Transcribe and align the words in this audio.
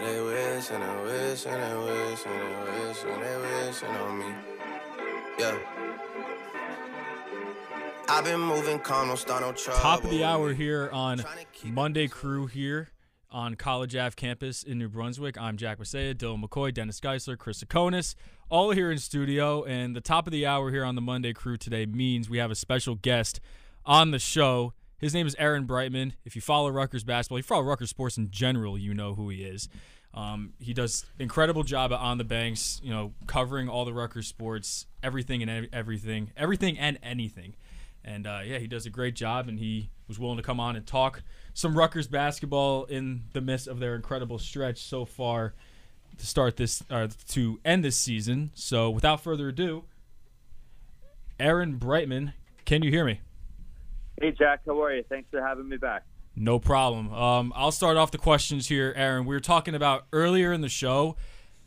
They 0.00 0.20
wish 0.22 0.70
and 0.70 0.82
they 0.82 1.02
wish 1.04 1.44
and 1.44 1.62
they 1.62 1.76
wish 1.76 2.24
and 2.24 3.22
they 3.22 3.36
wish 3.36 3.82
and 3.82 3.94
they 3.94 4.00
on 4.00 4.18
me. 4.18 4.34
Yeah. 5.38 5.58
I've 8.08 8.24
been 8.24 8.40
moving 8.40 8.78
calm, 8.78 9.08
don't 9.08 9.18
start 9.18 9.42
no 9.42 9.52
trouble. 9.52 9.80
Top 9.80 10.02
of 10.02 10.10
the 10.10 10.24
hour 10.24 10.54
here 10.54 10.88
on 10.90 11.22
Monday 11.64 12.08
Crew 12.08 12.46
here 12.46 12.88
on 13.30 13.56
College 13.56 13.94
Ave 13.94 14.14
campus 14.16 14.62
in 14.62 14.78
New 14.78 14.88
Brunswick. 14.88 15.38
I'm 15.38 15.58
Jack 15.58 15.78
Masaya, 15.78 16.14
Dylan 16.14 16.42
McCoy, 16.42 16.72
Dennis 16.72 16.98
Geisler, 16.98 17.36
Chris 17.36 17.62
Akonis, 17.62 18.14
all 18.48 18.70
here 18.70 18.90
in 18.90 18.98
studio. 18.98 19.64
And 19.64 19.94
the 19.94 20.00
top 20.00 20.26
of 20.26 20.32
the 20.32 20.46
hour 20.46 20.70
here 20.70 20.84
on 20.84 20.94
the 20.94 21.02
Monday 21.02 21.34
Crew 21.34 21.58
today 21.58 21.84
means 21.84 22.30
we 22.30 22.38
have 22.38 22.50
a 22.50 22.56
special 22.56 22.94
guest 22.94 23.38
on 23.84 24.12
the 24.12 24.18
show. 24.18 24.72
His 25.00 25.14
name 25.14 25.26
is 25.26 25.34
Aaron 25.38 25.66
Breitman. 25.66 26.12
If 26.26 26.36
you 26.36 26.42
follow 26.42 26.68
Rutgers 26.68 27.04
basketball, 27.04 27.38
if 27.38 27.46
you 27.46 27.48
follow 27.48 27.62
Rutgers 27.62 27.88
sports 27.88 28.18
in 28.18 28.30
general, 28.30 28.76
you 28.76 28.92
know 28.92 29.14
who 29.14 29.30
he 29.30 29.44
is. 29.44 29.68
Um, 30.12 30.52
he 30.58 30.74
does 30.74 31.06
incredible 31.18 31.62
job 31.62 31.90
on 31.92 32.18
the 32.18 32.24
banks, 32.24 32.80
you 32.84 32.90
know, 32.90 33.14
covering 33.26 33.68
all 33.68 33.86
the 33.86 33.94
Rutgers 33.94 34.26
sports, 34.26 34.86
everything 35.02 35.42
and 35.42 35.68
everything, 35.72 36.32
everything 36.36 36.78
and 36.78 36.98
anything. 37.02 37.54
And 38.04 38.26
uh, 38.26 38.40
yeah, 38.44 38.58
he 38.58 38.66
does 38.66 38.84
a 38.84 38.90
great 38.90 39.14
job, 39.14 39.48
and 39.48 39.58
he 39.58 39.90
was 40.08 40.18
willing 40.18 40.36
to 40.36 40.42
come 40.42 40.60
on 40.60 40.76
and 40.76 40.86
talk 40.86 41.22
some 41.54 41.76
Rutgers 41.76 42.06
basketball 42.06 42.84
in 42.84 43.22
the 43.32 43.40
midst 43.40 43.68
of 43.68 43.78
their 43.78 43.94
incredible 43.94 44.38
stretch 44.38 44.82
so 44.82 45.04
far 45.06 45.54
to 46.18 46.26
start 46.26 46.56
this 46.56 46.82
or 46.90 47.08
to 47.28 47.60
end 47.64 47.84
this 47.84 47.96
season. 47.96 48.50
So 48.54 48.90
without 48.90 49.22
further 49.22 49.48
ado, 49.48 49.84
Aaron 51.38 51.78
Breitman, 51.78 52.34
can 52.66 52.82
you 52.82 52.90
hear 52.90 53.04
me? 53.04 53.20
Hey, 54.20 54.32
Jack, 54.32 54.60
how 54.66 54.82
are 54.82 54.94
you? 54.94 55.02
Thanks 55.08 55.30
for 55.30 55.40
having 55.40 55.66
me 55.66 55.78
back. 55.78 56.02
No 56.36 56.58
problem. 56.58 57.12
Um, 57.12 57.52
I'll 57.56 57.72
start 57.72 57.96
off 57.96 58.10
the 58.10 58.18
questions 58.18 58.68
here, 58.68 58.92
Aaron. 58.94 59.24
We 59.24 59.34
were 59.34 59.40
talking 59.40 59.74
about 59.74 60.06
earlier 60.12 60.52
in 60.52 60.60
the 60.60 60.68
show. 60.68 61.16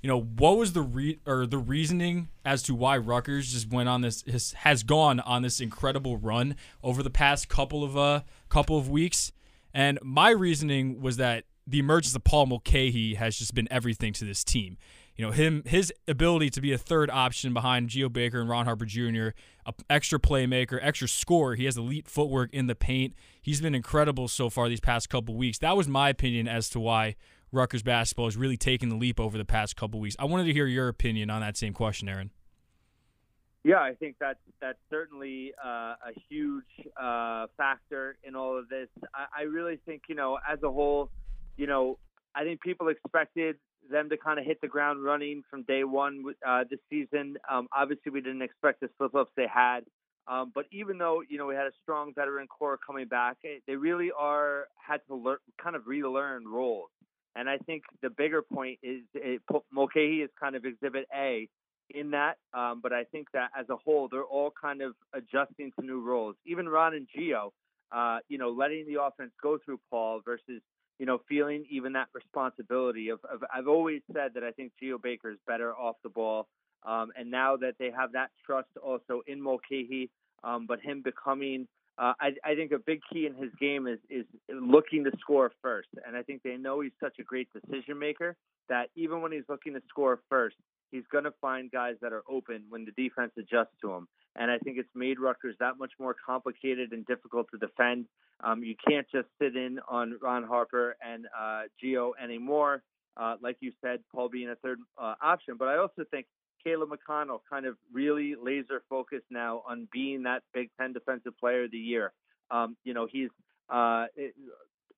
You 0.04 0.08
know, 0.10 0.22
what 0.22 0.58
was 0.58 0.74
the 0.74 0.82
re- 0.82 1.20
or 1.26 1.48
the 1.48 1.58
reasoning 1.58 2.30
as 2.46 2.62
to 2.64 2.76
why 2.76 2.98
Rutgers 2.98 3.52
just 3.52 3.72
went 3.72 3.90
on 3.90 4.02
this 4.02 4.24
has, 4.30 4.54
has 4.54 4.84
gone 4.84 5.20
on 5.22 5.42
this 5.42 5.60
incredible 5.60 6.18
run 6.18 6.56
over 6.84 7.02
the 7.02 7.10
past 7.10 7.50
couple 7.50 7.84
of 7.84 7.98
uh 7.98 8.22
couple 8.50 8.78
of 8.78 8.90
weeks? 8.90 9.32
And 9.74 9.98
my 10.04 10.30
reasoning 10.30 11.02
was 11.02 11.18
that 11.18 11.46
the 11.66 11.80
emergence 11.80 12.16
of 12.16 12.24
Paul 12.24 12.48
Mulcahy 12.48 13.16
has 13.16 13.38
just 13.38 13.56
been 13.56 13.68
everything 13.72 14.14
to 14.14 14.26
this 14.26 14.44
team 14.44 14.78
you 15.16 15.26
know 15.26 15.32
him 15.32 15.64
his 15.66 15.94
ability 16.08 16.50
to 16.52 16.62
be 16.62 16.74
a 16.74 16.78
third 16.78 17.10
option 17.10 17.54
behind 17.54 17.90
Geo 17.90 18.10
Baker 18.10 18.40
and 18.40 18.50
Ron 18.50 18.66
Harper 18.66 18.86
Jr. 18.86 19.30
A 19.66 19.74
extra 19.90 20.20
playmaker, 20.20 20.80
extra 20.82 21.08
scorer. 21.08 21.56
He 21.56 21.66
has 21.66 21.78
elite 21.78 22.08
footwork 22.08 22.54
in 22.54 22.68
the 22.68 22.76
paint. 22.76 23.14
He's 23.42 23.62
been 23.62 23.76
incredible 23.76 24.28
so 24.28 24.50
far 24.50 24.70
these 24.70 24.80
past 24.80 25.10
couple 25.10 25.36
weeks. 25.36 25.60
That 25.60 25.78
was 25.78 25.88
my 25.88 26.10
opinion 26.10 26.48
as 26.48 26.70
to 26.70 26.80
why 26.80 27.16
Rutgers 27.52 27.84
basketball 27.84 28.26
has 28.26 28.36
really 28.36 28.58
taken 28.58 28.90
the 28.90 28.96
leap 28.96 29.20
over 29.20 29.38
the 29.38 29.46
past 29.46 29.76
couple 29.76 30.00
weeks. 30.00 30.16
I 30.18 30.26
wanted 30.26 30.46
to 30.46 30.54
hear 30.54 30.66
your 30.66 30.88
opinion 30.88 31.30
on 31.30 31.42
that 31.42 31.56
same 31.56 31.74
question, 31.74 32.10
Aaron. 32.10 32.32
Yeah, 33.64 33.78
I 33.78 33.94
think 33.94 34.18
that's 34.20 34.40
that's 34.60 34.80
certainly 34.90 35.54
uh, 35.64 35.96
a 35.96 36.20
huge 36.30 36.66
uh, 37.02 37.48
factor 37.56 38.18
in 38.24 38.36
all 38.36 38.58
of 38.58 38.68
this. 38.68 38.90
I, 39.16 39.42
I 39.42 39.44
really 39.44 39.80
think 39.86 40.04
you 40.10 40.16
know, 40.16 40.38
as 40.52 40.62
a 40.64 40.72
whole, 40.72 41.10
you 41.56 41.68
know, 41.68 41.98
I 42.36 42.44
think 42.44 42.60
people 42.60 42.90
expected 42.90 43.56
them 43.90 44.10
to 44.10 44.18
kind 44.18 44.40
of 44.40 44.46
hit 44.46 44.60
the 44.62 44.68
ground 44.68 45.04
running 45.04 45.44
from 45.50 45.64
day 45.64 45.84
one 45.84 46.24
uh, 46.48 46.64
this 46.70 46.80
season. 46.90 47.38
Um, 47.50 47.68
obviously, 47.76 48.12
we 48.12 48.22
didn't 48.22 48.42
expect 48.42 48.82
the 48.82 48.90
slip 48.98 49.16
ups 49.16 49.32
they 49.36 49.48
had. 49.54 49.82
Um, 50.28 50.52
but 50.56 50.66
even 50.72 50.98
though 50.98 51.22
you 51.28 51.38
know 51.38 51.46
we 51.46 51.56
had 51.56 51.68
a 51.68 51.72
strong 51.82 52.14
veteran 52.14 52.48
core 52.48 52.78
coming 52.86 53.08
back, 53.08 53.38
eh, 53.44 53.60
they 53.68 53.76
really 53.76 54.10
are 54.18 54.68
had 54.76 55.02
to 55.08 55.16
learn, 55.16 55.38
kind 55.62 55.76
of 55.76 55.86
relearn 55.86 56.48
roles. 56.48 56.90
And 57.36 57.50
I 57.50 57.58
think 57.58 57.84
the 58.02 58.10
bigger 58.10 58.42
point 58.42 58.80
is 58.84 59.02
it, 59.14 59.42
eh, 59.52 59.60
Mulcahy 59.72 60.22
is 60.22 60.30
kind 60.40 60.56
of 60.56 60.66
exhibit 60.66 61.08
A 61.14 61.50
in 61.90 62.12
that. 62.12 62.38
Um, 62.54 62.80
but 62.82 62.94
I 62.94 63.04
think 63.06 63.28
that 63.34 63.50
as 63.58 63.68
a 63.70 63.76
whole, 63.76 64.08
they're 64.10 64.24
all 64.24 64.54
kind 64.60 64.82
of 64.82 64.94
adjusting 65.14 65.72
to 65.80 65.86
new 65.86 66.02
roles. 66.02 66.36
Even 66.46 66.70
Ron 66.70 66.94
and 66.94 67.08
Geo, 67.14 67.52
uh, 67.94 68.20
you 68.28 68.38
know, 68.38 68.50
letting 68.50 68.86
the 68.88 69.02
offense 69.02 69.32
go 69.42 69.58
through 69.64 69.80
Paul 69.90 70.22
versus 70.26 70.62
you 71.00 71.06
know, 71.06 71.20
feeling 71.28 71.66
even 71.70 71.94
that 71.94 72.08
responsibility 72.14 73.10
of, 73.10 73.20
of 73.26 73.44
I've 73.54 73.68
always 73.68 74.02
said 74.14 74.32
that 74.36 74.44
I 74.44 74.52
think 74.52 74.72
Geo 74.80 74.98
Baker 74.98 75.32
is 75.32 75.38
better 75.48 75.74
off 75.74 75.96
the 76.04 76.10
ball. 76.10 76.48
Um, 76.84 77.12
and 77.18 77.32
now 77.32 77.58
that 77.58 77.76
they 77.80 77.92
have 77.98 78.12
that 78.14 78.30
trust 78.46 78.70
also 78.82 79.22
in 79.28 79.42
Mulcahy, 79.42 80.10
um, 80.44 80.66
but 80.68 80.82
him 80.82 81.02
becoming, 81.02 81.68
uh, 81.98 82.14
I, 82.20 82.32
I 82.44 82.56
think 82.56 82.72
a 82.72 82.80
big 82.80 83.00
key 83.12 83.26
in 83.26 83.36
his 83.36 83.52
game 83.60 83.88
is 83.88 84.00
is 84.10 84.26
looking 84.50 85.04
to 85.06 85.12
score 85.20 85.52
first. 85.62 85.88
And 86.06 86.16
I 86.16 86.24
think 86.24 86.44
they 86.44 86.58
know 86.58 86.82
he's 86.82 86.92
such 87.00 87.20
a 87.20 87.24
great 87.24 87.48
decision 87.54 87.98
maker 87.98 88.36
that 88.70 88.90
even 88.96 89.22
when 89.22 89.32
he's 89.32 89.48
looking 89.48 89.74
to 89.74 89.82
score 89.90 90.20
first, 90.30 90.56
he's 90.94 91.04
going 91.12 91.24
to 91.24 91.34
find 91.42 91.72
guys 91.72 91.96
that 92.02 92.14
are 92.14 92.22
open 92.30 92.64
when 92.70 92.86
the 92.86 92.92
defense 92.92 93.32
adjusts 93.38 93.76
to 93.82 93.92
him. 93.92 94.08
And 94.36 94.52
I 94.52 94.60
think 94.60 94.78
it's 94.78 94.90
made 94.96 95.20
Rutgers 95.20 95.56
that 95.60 95.80
much 95.80 95.92
more 96.00 96.16
complicated 96.26 96.92
and 96.94 97.06
difficult 97.06 97.48
to 97.52 97.58
defend. 97.58 98.06
Um, 98.44 98.64
you 98.64 98.76
can't 98.88 99.08
just 99.12 99.28
sit 99.42 99.56
in 99.56 99.80
on 99.88 100.18
Ron 100.22 100.44
Harper 100.44 100.96
and 101.06 101.26
uh, 101.38 101.64
Geo 101.82 102.14
anymore. 102.24 102.84
Uh, 103.18 103.36
like 103.42 103.58
you 103.60 103.72
said, 103.82 104.00
Paul 104.14 104.30
being 104.30 104.50
a 104.50 104.56
third 104.56 104.80
uh, 104.98 105.16
option. 105.22 105.56
But 105.58 105.68
I 105.68 105.78
also 105.78 106.04
think 106.12 106.28
Caleb 106.64 106.90
McConnell 106.90 107.40
kind 107.50 107.66
of 107.66 107.76
really 107.92 108.36
laser 108.42 108.84
focused 108.90 109.26
now 109.30 109.64
on 109.68 109.88
being 109.92 110.24
that 110.24 110.44
Big 110.54 110.70
Ten 110.80 110.94
Defensive 110.94 111.38
Player 111.40 111.66
of 111.66 111.72
the 111.72 111.78
Year. 111.78 112.14
Um, 112.52 112.76
you 112.84 112.94
know, 112.94 113.08
he's, 113.12 113.30
uh, 113.70 114.06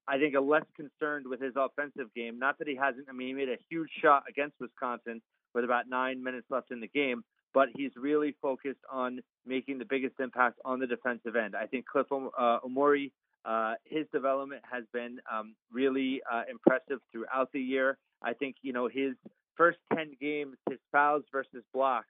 I 0.07 0.17
think, 0.19 0.35
a 0.35 0.41
less 0.41 0.65
concerned 0.75 1.25
with 1.27 1.41
his 1.41 1.53
offensive 1.55 2.13
game. 2.15 2.37
Not 2.37 2.57
that 2.59 2.67
he 2.67 2.75
hasn't. 2.75 3.07
I 3.09 3.13
mean, 3.13 3.27
he 3.29 3.33
made 3.33 3.49
a 3.49 3.57
huge 3.69 3.89
shot 4.01 4.23
against 4.29 4.55
Wisconsin 4.59 5.21
with 5.55 5.63
about 5.65 5.89
nine 5.89 6.23
minutes 6.23 6.45
left 6.51 6.69
in 6.69 6.79
the 6.79 6.87
game 6.87 7.23
but 7.55 7.69
he's 7.73 7.91
really 7.95 8.35
focused 8.41 8.81
on 8.91 9.21
making 9.47 9.79
the 9.79 9.85
biggest 9.85 10.19
impact 10.19 10.59
on 10.65 10.77
the 10.77 10.85
defensive 10.85 11.37
end. 11.37 11.55
I 11.55 11.65
think 11.65 11.85
Cliff 11.87 12.07
uh, 12.11 12.59
Omoruyi, 12.59 13.13
uh, 13.45 13.75
his 13.85 14.05
development 14.11 14.61
has 14.69 14.83
been 14.91 15.19
um, 15.33 15.55
really 15.71 16.21
uh, 16.31 16.43
impressive 16.51 16.99
throughout 17.11 17.49
the 17.53 17.61
year. 17.61 17.97
I 18.21 18.33
think 18.33 18.57
you 18.61 18.73
know 18.73 18.89
his 18.89 19.13
first 19.55 19.77
ten 19.95 20.11
games, 20.19 20.57
his 20.69 20.79
fouls 20.91 21.23
versus 21.31 21.63
blocks 21.73 22.09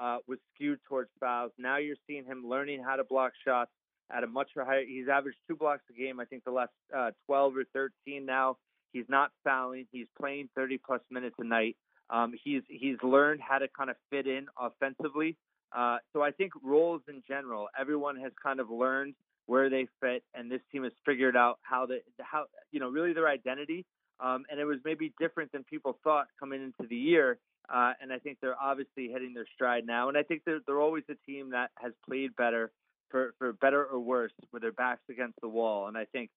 uh, 0.00 0.18
was 0.26 0.40
skewed 0.54 0.80
towards 0.88 1.10
fouls. 1.20 1.52
Now 1.56 1.76
you're 1.76 1.96
seeing 2.08 2.24
him 2.24 2.42
learning 2.44 2.82
how 2.84 2.96
to 2.96 3.04
block 3.04 3.32
shots 3.46 3.70
at 4.10 4.24
a 4.24 4.26
much 4.26 4.48
higher. 4.56 4.82
He's 4.84 5.06
averaged 5.08 5.38
two 5.46 5.54
blocks 5.54 5.84
a 5.88 5.92
game. 5.92 6.18
I 6.18 6.24
think 6.24 6.42
the 6.42 6.50
last 6.50 6.72
uh, 6.96 7.12
12 7.26 7.56
or 7.58 7.64
13 7.72 8.26
now. 8.26 8.56
He's 8.92 9.04
not 9.08 9.30
fouling. 9.44 9.86
He's 9.92 10.08
playing 10.18 10.48
30 10.56 10.80
plus 10.84 11.00
minutes 11.12 11.36
a 11.38 11.44
night. 11.44 11.76
Um, 12.10 12.34
he's 12.42 12.62
he's 12.68 12.96
learned 13.02 13.40
how 13.40 13.58
to 13.58 13.68
kind 13.68 13.90
of 13.90 13.96
fit 14.10 14.26
in 14.26 14.46
offensively. 14.58 15.36
Uh, 15.76 15.98
so 16.12 16.22
I 16.22 16.32
think 16.32 16.52
roles 16.62 17.02
in 17.08 17.22
general, 17.28 17.68
everyone 17.78 18.16
has 18.16 18.32
kind 18.42 18.58
of 18.58 18.70
learned 18.70 19.14
where 19.46 19.70
they 19.70 19.86
fit, 20.00 20.22
and 20.34 20.50
this 20.50 20.60
team 20.72 20.84
has 20.84 20.92
figured 21.06 21.36
out 21.36 21.58
how 21.62 21.86
the 21.86 22.00
how 22.20 22.44
you 22.72 22.80
know 22.80 22.88
really 22.88 23.12
their 23.12 23.28
identity. 23.28 23.84
Um, 24.18 24.44
and 24.50 24.60
it 24.60 24.64
was 24.64 24.78
maybe 24.84 25.14
different 25.18 25.50
than 25.52 25.64
people 25.64 25.98
thought 26.04 26.26
coming 26.38 26.62
into 26.62 26.88
the 26.88 26.96
year. 26.96 27.38
Uh, 27.72 27.92
and 28.02 28.12
I 28.12 28.18
think 28.18 28.38
they're 28.42 28.60
obviously 28.60 29.08
hitting 29.08 29.32
their 29.32 29.46
stride 29.54 29.86
now. 29.86 30.08
And 30.08 30.18
I 30.18 30.22
think 30.22 30.42
they're 30.44 30.60
they're 30.66 30.80
always 30.80 31.04
a 31.08 31.14
team 31.30 31.50
that 31.50 31.70
has 31.76 31.92
played 32.06 32.34
better 32.36 32.72
for 33.10 33.34
for 33.38 33.52
better 33.52 33.84
or 33.84 34.00
worse 34.00 34.32
with 34.52 34.62
their 34.62 34.72
backs 34.72 35.02
against 35.08 35.40
the 35.40 35.48
wall. 35.48 35.86
And 35.86 35.96
I 35.96 36.04
think 36.06 36.30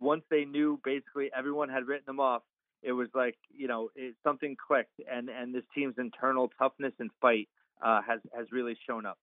once 0.00 0.22
they 0.30 0.44
knew 0.44 0.80
basically 0.84 1.30
everyone 1.36 1.68
had 1.68 1.86
written 1.86 2.04
them 2.06 2.20
off 2.20 2.42
it 2.82 2.92
was 2.92 3.08
like 3.14 3.36
you 3.50 3.68
know 3.68 3.90
it, 3.94 4.14
something 4.22 4.56
clicked, 4.56 5.00
and 5.10 5.28
and 5.28 5.54
this 5.54 5.64
team's 5.74 5.94
internal 5.98 6.50
toughness 6.58 6.92
and 6.98 7.10
fight 7.20 7.48
uh, 7.82 8.00
has 8.06 8.20
has 8.36 8.46
really 8.52 8.76
shown 8.86 9.06
up. 9.06 9.18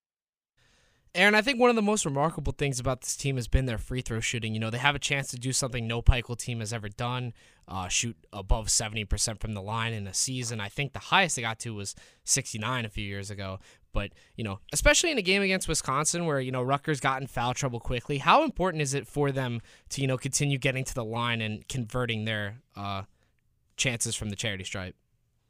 Aaron, 1.16 1.36
I 1.36 1.44
think 1.44 1.60
one 1.60 1.70
of 1.70 1.76
the 1.76 1.84
most 1.84 2.06
remarkable 2.06 2.54
things 2.54 2.80
about 2.80 3.02
this 3.02 3.16
team 3.16 3.36
has 3.36 3.48
been 3.48 3.68
their 3.68 3.78
free 3.78 4.02
throw 4.02 4.20
shooting. 4.20 4.56
You 4.56 4.60
know, 4.60 4.72
they 4.72 4.80
have 4.80 4.96
a 4.96 5.00
chance 5.00 5.30
to 5.30 5.38
do 5.38 5.54
something 5.54 5.88
no 5.88 6.02
Pikiell 6.02 6.36
team 6.36 6.60
has 6.60 6.74
ever 6.74 6.90
done, 6.90 7.34
uh, 7.68 7.88
shoot 7.88 8.18
above 8.34 8.68
70% 8.68 9.40
from 9.40 9.54
the 9.54 9.62
line 9.62 9.94
in 9.94 10.08
a 10.08 10.14
season. 10.14 10.60
I 10.60 10.70
think 10.70 10.94
the 10.94 10.98
highest 10.98 11.36
they 11.36 11.44
got 11.44 11.60
to 11.60 11.76
was 11.76 11.94
69 12.24 12.86
a 12.86 12.90
few 12.90 13.06
years 13.06 13.30
ago. 13.30 13.60
But, 13.94 14.14
you 14.36 14.44
know, 14.44 14.60
especially 14.72 15.12
in 15.12 15.20
a 15.20 15.22
game 15.22 15.44
against 15.44 15.68
Wisconsin 15.68 16.26
where, 16.26 16.40
you 16.40 16.52
know, 16.52 16.64
Rutgers 16.64 17.00
got 17.00 17.22
in 17.22 17.28
foul 17.28 17.54
trouble 17.54 17.80
quickly, 17.80 18.18
how 18.18 18.44
important 18.44 18.82
is 18.82 18.96
it 18.96 19.06
for 19.06 19.32
them 19.32 19.62
to, 19.90 20.02
you 20.02 20.08
know, 20.08 20.18
continue 20.18 20.58
getting 20.58 20.84
to 20.84 20.96
the 20.96 21.06
line 21.06 21.42
and 21.42 21.68
converting 21.68 22.26
their 22.26 22.56
uh, 22.76 23.04
chances 23.78 24.16
from 24.16 24.30
the 24.30 24.36
charity 24.36 24.64
stripe. 24.64 24.96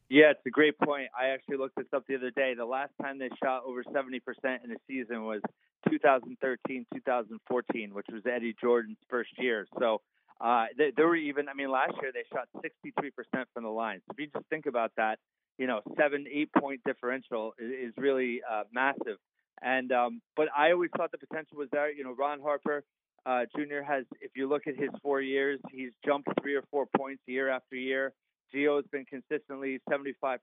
Yeah, 0.09 0.31
it's 0.31 0.45
a 0.45 0.51
great 0.51 0.77
point. 0.77 1.07
I 1.19 1.29
actually 1.29 1.57
looked 1.57 1.75
this 1.75 1.87
up 1.93 2.05
the 2.07 2.15
other 2.15 2.29
day. 2.29 2.53
The 2.55 2.65
last 2.65 2.91
time 3.01 3.17
they 3.17 3.29
shot 3.43 3.63
over 3.65 3.83
70% 3.83 4.19
in 4.63 4.71
a 4.71 4.75
season 4.87 5.23
was 5.23 5.41
2013, 5.89 6.85
2014, 6.93 7.93
which 7.93 8.05
was 8.11 8.21
Eddie 8.25 8.55
Jordan's 8.61 8.97
first 9.09 9.31
year. 9.39 9.65
So 9.79 10.01
uh, 10.39 10.65
they, 10.77 10.91
were 11.03 11.15
even, 11.15 11.49
I 11.49 11.53
mean, 11.53 11.71
last 11.71 11.93
year 12.01 12.11
they 12.13 12.25
shot 12.31 12.47
63% 12.63 13.45
from 13.53 13.63
the 13.63 13.69
line. 13.69 14.01
So 14.05 14.13
if 14.13 14.19
you 14.19 14.27
just 14.31 14.47
think 14.49 14.65
about 14.65 14.91
that, 14.97 15.19
you 15.57 15.67
know, 15.67 15.81
seven, 15.97 16.25
eight 16.31 16.51
point 16.53 16.81
differential 16.85 17.53
is, 17.57 17.89
is 17.89 17.93
really 17.97 18.41
uh, 18.49 18.63
massive. 18.71 19.17
And, 19.61 19.91
um, 19.91 20.21
but 20.35 20.47
I 20.55 20.71
always 20.71 20.89
thought 20.95 21.11
the 21.11 21.17
potential 21.17 21.57
was 21.57 21.69
there. 21.71 21.91
You 21.91 22.03
know, 22.03 22.13
Ron 22.13 22.41
Harper, 22.41 22.83
uh, 23.25 23.45
Junior 23.55 23.83
has, 23.83 24.05
if 24.21 24.31
you 24.35 24.49
look 24.49 24.67
at 24.67 24.75
his 24.75 24.89
four 25.01 25.21
years, 25.21 25.59
he's 25.71 25.91
jumped 26.05 26.27
three 26.41 26.55
or 26.55 26.63
four 26.69 26.85
points 26.97 27.21
year 27.25 27.49
after 27.49 27.75
year. 27.75 28.13
Geo 28.51 28.75
has 28.75 28.85
been 28.91 29.05
consistently 29.05 29.79
75%. 29.89 30.37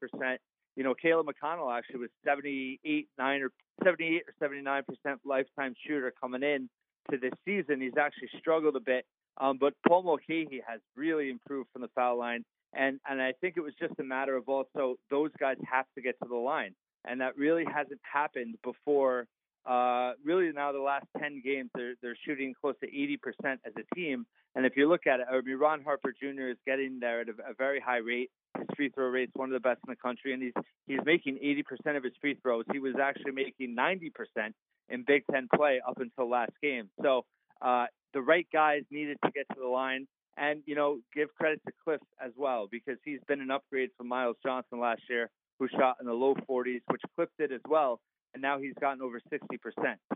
You 0.76 0.84
know, 0.84 0.94
Caleb 0.94 1.26
McConnell 1.26 1.76
actually 1.76 2.00
was 2.00 2.10
78, 2.24 3.08
9 3.18 3.42
or 3.42 3.50
78 3.84 4.22
or 4.40 4.48
79% 4.48 4.82
lifetime 5.24 5.74
shooter 5.86 6.12
coming 6.20 6.42
in 6.42 6.68
to 7.10 7.18
this 7.18 7.32
season. 7.44 7.80
He's 7.80 7.96
actually 8.00 8.28
struggled 8.38 8.76
a 8.76 8.80
bit, 8.80 9.04
um, 9.38 9.58
but 9.60 9.74
Paul 9.86 10.04
Mulcahy 10.04 10.62
has 10.66 10.80
really 10.96 11.30
improved 11.30 11.68
from 11.72 11.82
the 11.82 11.90
foul 11.94 12.18
line. 12.18 12.44
And, 12.72 13.00
and 13.08 13.20
I 13.20 13.32
think 13.40 13.54
it 13.56 13.60
was 13.60 13.74
just 13.78 13.94
a 13.98 14.04
matter 14.04 14.36
of 14.36 14.48
also 14.48 14.96
those 15.10 15.30
guys 15.38 15.56
have 15.70 15.86
to 15.96 16.02
get 16.02 16.16
to 16.22 16.28
the 16.28 16.36
line. 16.36 16.74
And 17.04 17.20
that 17.20 17.36
really 17.36 17.64
hasn't 17.64 18.00
happened 18.02 18.56
before 18.62 19.26
uh, 19.66 20.12
really 20.24 20.50
now 20.52 20.72
the 20.72 20.80
last 20.80 21.06
10 21.18 21.42
games, 21.44 21.70
they're, 21.74 21.94
they're 22.02 22.16
shooting 22.26 22.54
close 22.58 22.74
to 22.82 22.90
80% 22.90 23.58
as 23.64 23.72
a 23.76 23.94
team. 23.94 24.26
And 24.54 24.66
if 24.66 24.76
you 24.76 24.88
look 24.88 25.06
at 25.06 25.20
it, 25.20 25.26
I 25.30 25.40
mean, 25.42 25.58
Ron 25.58 25.82
Harper 25.82 26.12
Jr. 26.12 26.48
is 26.48 26.56
getting 26.66 26.98
there 27.00 27.20
at 27.20 27.28
a, 27.28 27.50
a 27.50 27.54
very 27.56 27.80
high 27.80 27.98
rate. 27.98 28.30
His 28.58 28.66
free 28.76 28.88
throw 28.88 29.06
rate 29.06 29.28
is 29.28 29.34
one 29.34 29.48
of 29.48 29.52
the 29.52 29.60
best 29.60 29.80
in 29.86 29.92
the 29.92 29.96
country, 29.96 30.32
and 30.32 30.42
he's 30.42 30.52
he's 30.88 30.98
making 31.04 31.38
80% 31.38 31.96
of 31.96 32.02
his 32.02 32.12
free 32.20 32.36
throws. 32.42 32.64
He 32.72 32.80
was 32.80 32.94
actually 33.00 33.30
making 33.30 33.76
90% 33.76 34.10
in 34.88 35.04
Big 35.06 35.22
Ten 35.30 35.48
play 35.54 35.80
up 35.86 35.98
until 35.98 36.28
last 36.28 36.50
game. 36.60 36.90
So 37.00 37.24
uh, 37.62 37.86
the 38.12 38.20
right 38.20 38.46
guys 38.52 38.82
needed 38.90 39.18
to 39.24 39.30
get 39.30 39.46
to 39.54 39.60
the 39.60 39.68
line, 39.68 40.08
and 40.36 40.62
you 40.66 40.74
know, 40.74 40.98
give 41.14 41.28
credit 41.36 41.60
to 41.66 41.72
Cliff 41.84 42.00
as 42.22 42.32
well 42.36 42.66
because 42.68 42.98
he's 43.04 43.20
been 43.28 43.40
an 43.40 43.52
upgrade 43.52 43.90
from 43.96 44.08
Myles 44.08 44.36
Johnson 44.44 44.80
last 44.80 45.02
year, 45.08 45.30
who 45.60 45.68
shot 45.68 45.98
in 46.00 46.06
the 46.06 46.12
low 46.12 46.34
40s, 46.50 46.80
which 46.88 47.02
Cliff 47.14 47.28
did 47.38 47.52
as 47.52 47.60
well 47.68 48.00
and 48.34 48.42
now 48.42 48.58
he's 48.58 48.74
gotten 48.80 49.02
over 49.02 49.20
60%. 49.32 49.40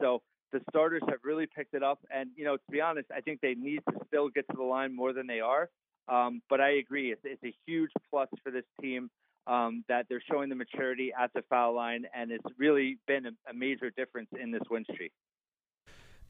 So 0.00 0.22
the 0.52 0.61
starters 0.70 1.02
have 1.08 1.19
really 1.25 1.46
picked 1.46 1.75
it 1.75 1.82
up. 1.82 1.99
And, 2.14 2.31
you 2.37 2.44
know, 2.44 2.56
to 2.56 2.70
be 2.70 2.81
honest, 2.81 3.08
I 3.14 3.20
think 3.20 3.40
they 3.40 3.55
need 3.55 3.81
to 3.90 3.96
still 4.06 4.28
get 4.28 4.46
to 4.50 4.56
the 4.56 4.62
line 4.62 4.94
more 4.94 5.12
than 5.12 5.26
they 5.26 5.40
are. 5.40 5.69
Um, 6.08 6.43
but 6.50 6.61
I 6.61 6.72
agree, 6.72 7.12
it's, 7.12 7.22
it's, 7.25 7.43
a 7.43 7.55
huge 7.66 7.90
plus 8.11 8.28
for 8.43 8.50
this 8.50 8.64
team 8.81 9.11
um, 9.46 9.84
that 9.88 10.06
they're 10.08 10.22
showing 10.31 10.50
the 10.50 10.55
maturity 10.55 11.12
at 11.19 11.32
the 11.34 11.43
foul 11.49 11.75
line, 11.75 12.05
and 12.14 12.31
it's 12.31 12.44
really 12.58 12.99
been 13.06 13.26
a, 13.26 13.31
a 13.50 13.55
major 13.55 13.90
difference 13.90 14.28
in 14.38 14.50
this 14.50 14.61
win 14.70 14.84
streak. 14.93 15.12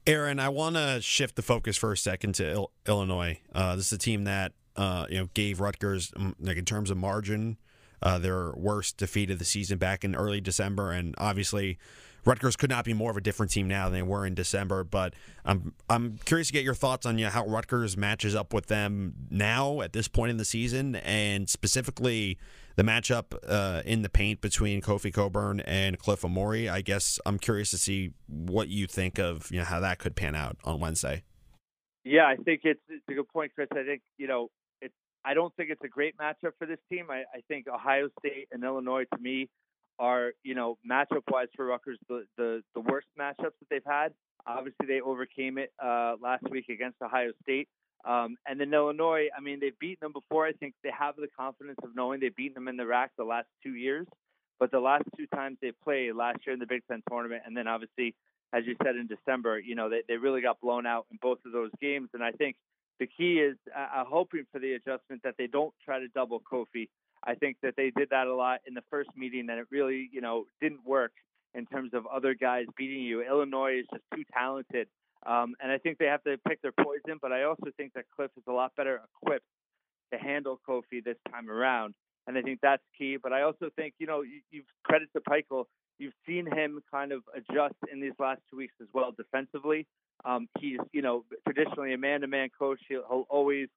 Aaron, 0.06 0.38
I 0.38 0.48
want 0.48 0.76
to 0.76 1.00
shift 1.00 1.34
the 1.34 1.42
focus 1.42 1.76
for 1.76 1.90
a 1.90 1.96
second 1.96 2.34
to 2.36 2.50
Il- 2.50 2.70
Illinois. 2.86 3.40
Uh, 3.52 3.74
this 3.74 3.86
is 3.86 3.92
a 3.92 3.98
team 3.98 4.24
that 4.24 4.52
uh, 4.76 5.06
you 5.08 5.18
know 5.18 5.28
gave 5.34 5.60
Rutgers, 5.60 6.12
like 6.38 6.56
in 6.56 6.64
terms 6.64 6.90
of 6.90 6.96
margin, 6.96 7.56
uh, 8.02 8.18
their 8.18 8.52
worst 8.52 8.96
defeat 8.96 9.30
of 9.30 9.38
the 9.38 9.44
season 9.44 9.78
back 9.78 10.04
in 10.04 10.14
early 10.14 10.40
December, 10.40 10.92
and 10.92 11.14
obviously. 11.18 11.78
Rutgers 12.26 12.56
could 12.56 12.70
not 12.70 12.86
be 12.86 12.94
more 12.94 13.10
of 13.10 13.18
a 13.18 13.20
different 13.20 13.52
team 13.52 13.68
now 13.68 13.84
than 13.84 13.92
they 13.92 14.02
were 14.02 14.24
in 14.24 14.32
December, 14.32 14.82
but 14.82 15.12
I'm 15.44 15.74
I'm 15.90 16.18
curious 16.24 16.46
to 16.46 16.54
get 16.54 16.64
your 16.64 16.72
thoughts 16.72 17.04
on 17.04 17.18
you 17.18 17.26
know, 17.26 17.30
how 17.30 17.46
Rutgers 17.46 17.98
matches 17.98 18.34
up 18.34 18.54
with 18.54 18.68
them 18.68 19.12
now 19.30 19.82
at 19.82 19.92
this 19.92 20.08
point 20.08 20.30
in 20.30 20.38
the 20.38 20.44
season, 20.46 20.96
and 20.96 21.50
specifically 21.50 22.38
the 22.76 22.82
matchup 22.82 23.38
uh, 23.46 23.82
in 23.84 24.02
the 24.02 24.08
paint 24.08 24.40
between 24.40 24.80
Kofi 24.80 25.12
Cockburn 25.12 25.60
and 25.60 25.98
Cliff 25.98 26.22
Omoruyi. 26.22 26.70
I 26.70 26.80
guess 26.80 27.18
I'm 27.26 27.38
curious 27.38 27.70
to 27.70 27.78
see 27.78 28.12
what 28.26 28.68
you 28.68 28.86
think 28.86 29.18
of 29.18 29.50
you 29.50 29.58
know 29.58 29.64
how 29.64 29.80
that 29.80 29.98
could 29.98 30.16
pan 30.16 30.34
out 30.34 30.56
on 30.64 30.80
Wednesday. 30.80 31.22
Yeah, 32.04 32.26
I 32.26 32.36
think 32.36 32.62
it's, 32.64 32.80
it's 32.88 33.04
a 33.08 33.14
good 33.14 33.28
point, 33.28 33.52
Chris. 33.54 33.68
I 33.72 33.84
think 33.84 34.02
you 34.16 34.26
know 34.26 34.50
I 35.24 35.34
don't 35.34 35.54
think 35.56 35.70
it's 35.70 35.82
a 35.84 35.88
great 35.88 36.16
matchup 36.16 36.52
for 36.58 36.66
this 36.66 36.78
team. 36.90 37.06
I, 37.10 37.20
I 37.34 37.40
think 37.48 37.66
Ohio 37.68 38.08
State 38.18 38.48
and 38.52 38.62
Illinois, 38.62 39.04
to 39.14 39.20
me, 39.20 39.48
are 39.98 40.32
you 40.42 40.54
know 40.54 40.76
matchup 40.88 41.22
wise 41.30 41.48
for 41.54 41.66
Rutgers 41.66 41.98
the, 42.08 42.24
the 42.36 42.62
the 42.74 42.80
worst 42.80 43.06
matchups 43.18 43.56
that 43.60 43.68
they've 43.70 43.82
had. 43.86 44.12
Obviously, 44.46 44.86
they 44.86 45.00
overcame 45.00 45.56
it 45.56 45.72
uh, 45.82 46.16
last 46.20 46.44
week 46.50 46.68
against 46.68 47.00
Ohio 47.00 47.32
State. 47.42 47.68
Um, 48.04 48.36
and 48.46 48.60
then 48.60 48.74
Illinois, 48.74 49.28
I 49.36 49.40
mean, 49.40 49.60
they've 49.60 49.78
beaten 49.78 49.98
them 50.02 50.12
before. 50.12 50.46
I 50.46 50.52
think 50.52 50.74
they 50.82 50.90
have 50.98 51.16
the 51.16 51.28
confidence 51.38 51.78
of 51.82 51.96
knowing 51.96 52.20
they've 52.20 52.36
beaten 52.36 52.54
them 52.54 52.68
in 52.68 52.76
the 52.76 52.84
RAC 52.84 53.12
the 53.16 53.24
last 53.24 53.46
two 53.62 53.74
years. 53.74 54.06
But 54.60 54.70
the 54.70 54.80
last 54.80 55.04
two 55.16 55.26
times 55.28 55.56
they 55.62 55.72
played, 55.82 56.14
last 56.14 56.40
year 56.46 56.52
in 56.52 56.60
the 56.60 56.66
Big 56.66 56.82
Ten 56.88 57.02
tournament, 57.08 57.42
and 57.46 57.56
then 57.56 57.66
obviously, 57.66 58.14
as 58.52 58.64
you 58.66 58.76
said 58.84 58.96
in 58.96 59.06
December, 59.06 59.58
you 59.58 59.74
know, 59.74 59.88
they, 59.88 60.02
they 60.06 60.16
really 60.16 60.42
got 60.42 60.60
blown 60.60 60.86
out 60.86 61.06
in 61.10 61.18
both 61.20 61.38
of 61.46 61.52
those 61.52 61.70
games. 61.80 62.10
And 62.12 62.22
I 62.22 62.30
think 62.32 62.56
the 63.00 63.06
key 63.06 63.40
is 63.40 63.56
uh, 63.76 64.04
hoping 64.04 64.44
for 64.52 64.58
the 64.58 64.74
adjustment 64.74 65.22
that 65.24 65.34
they 65.38 65.46
don't 65.46 65.74
try 65.84 65.98
to 65.98 66.08
double 66.08 66.40
Kofi. 66.40 66.88
I 67.24 67.34
think 67.34 67.56
that 67.62 67.74
they 67.76 67.90
did 67.90 68.10
that 68.10 68.26
a 68.26 68.34
lot 68.34 68.60
in 68.66 68.74
the 68.74 68.82
first 68.90 69.10
meeting, 69.16 69.48
and 69.50 69.58
it 69.58 69.66
really, 69.70 70.08
you 70.12 70.20
know, 70.20 70.44
didn't 70.60 70.84
work 70.84 71.12
in 71.54 71.66
terms 71.66 71.92
of 71.94 72.06
other 72.06 72.34
guys 72.34 72.66
beating 72.76 73.02
you. 73.02 73.22
Illinois 73.22 73.80
is 73.80 73.86
just 73.92 74.04
too 74.14 74.24
talented, 74.32 74.88
um, 75.26 75.54
and 75.60 75.72
I 75.72 75.78
think 75.78 75.98
they 75.98 76.06
have 76.06 76.22
to 76.24 76.36
pick 76.46 76.60
their 76.62 76.72
poison. 76.72 77.18
But 77.20 77.32
I 77.32 77.44
also 77.44 77.70
think 77.76 77.94
that 77.94 78.04
Cliff 78.14 78.30
is 78.36 78.44
a 78.46 78.52
lot 78.52 78.72
better 78.76 79.00
equipped 79.22 79.46
to 80.12 80.18
handle 80.18 80.60
Kofi 80.68 81.02
this 81.02 81.16
time 81.30 81.48
around, 81.48 81.94
and 82.26 82.36
I 82.36 82.42
think 82.42 82.58
that's 82.62 82.82
key. 82.98 83.16
But 83.22 83.32
I 83.32 83.42
also 83.42 83.70
think, 83.74 83.94
you 83.98 84.06
know, 84.06 84.22
you, 84.22 84.40
you've 84.50 84.66
credit 84.84 85.08
to 85.16 85.20
Pikiell. 85.20 85.64
You've 85.98 86.14
seen 86.26 86.46
him 86.46 86.80
kind 86.90 87.12
of 87.12 87.22
adjust 87.34 87.76
in 87.92 88.00
these 88.00 88.12
last 88.18 88.40
two 88.50 88.56
weeks 88.56 88.74
as 88.80 88.88
well 88.92 89.12
defensively. 89.16 89.86
Um, 90.24 90.48
he's, 90.58 90.78
you 90.92 91.02
know, 91.02 91.24
traditionally 91.46 91.92
a 91.94 91.98
man-to-man 91.98 92.48
coach. 92.58 92.80
He'll, 92.88 93.04
he'll 93.08 93.26
always 93.28 93.68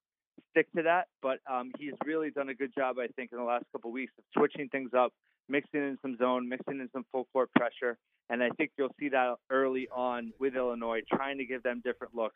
stick 0.51 0.67
to 0.75 0.83
that, 0.83 1.07
but 1.21 1.39
um, 1.49 1.71
he's 1.79 1.93
really 2.05 2.31
done 2.31 2.49
a 2.49 2.53
good 2.53 2.73
job, 2.75 2.97
I 2.99 3.07
think, 3.07 3.31
in 3.31 3.37
the 3.37 3.43
last 3.43 3.65
couple 3.71 3.89
of 3.89 3.93
weeks 3.93 4.13
of 4.17 4.23
switching 4.37 4.69
things 4.69 4.91
up, 4.95 5.11
mixing 5.49 5.81
in 5.81 5.97
some 6.01 6.17
zone, 6.17 6.47
mixing 6.47 6.79
in 6.79 6.89
some 6.93 7.05
full 7.11 7.27
court 7.33 7.49
pressure, 7.55 7.97
and 8.29 8.43
I 8.43 8.49
think 8.57 8.71
you'll 8.77 8.93
see 8.99 9.09
that 9.09 9.35
early 9.49 9.87
on 9.93 10.31
with 10.39 10.55
Illinois, 10.55 11.01
trying 11.11 11.37
to 11.37 11.45
give 11.45 11.63
them 11.63 11.81
different 11.83 12.15
looks, 12.15 12.35